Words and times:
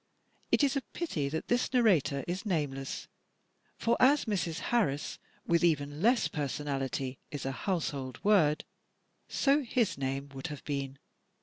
It 0.51 0.63
is 0.63 0.75
a 0.75 0.81
pity 0.81 1.29
that 1.29 1.47
this 1.47 1.71
narrator 1.71 2.23
is 2.27 2.43
nameless, 2.43 3.07
for 3.77 3.95
as 3.99 4.25
Mrs. 4.25 4.57
Harris, 4.73 5.19
with 5.45 5.63
even 5.63 6.01
less 6.01 6.27
personality, 6.27 7.19
is 7.29 7.45
a 7.45 7.51
household 7.51 8.19
word, 8.23 8.65
so 9.27 9.61
his 9.61 9.99
name 9.99 10.29
would 10.29 10.47
have 10.47 10.63
been. 10.63 10.97